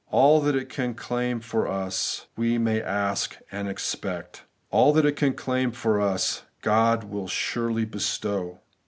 All 0.09 0.41
that 0.41 0.55
it 0.55 0.67
can 0.67 0.95
claim 0.95 1.41
for 1.41 1.67
us 1.67 2.25
we 2.35 2.57
may 2.57 2.81
ask 2.81 3.37
and 3.51 3.69
expect; 3.69 4.41
all 4.71 4.93
that 4.93 5.05
it 5.05 5.15
can 5.15 5.33
claim 5.33 5.71
for 5.71 6.01
us 6.01 6.41
God 6.63 7.03
wUl 7.03 7.25
assuredly 7.25 7.85
bestow. 7.85 8.61